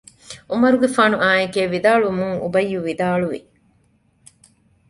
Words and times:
ޢުމަރުގެފާނު 0.51 1.15
އާނއެކޭ 1.23 1.61
ވިދާޅުވުމުން 1.73 2.35
އުބައްޔު 2.43 2.79
ވިދާޅުވި 2.87 3.39